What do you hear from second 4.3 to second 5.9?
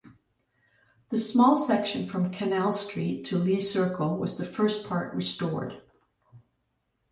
the first part restored.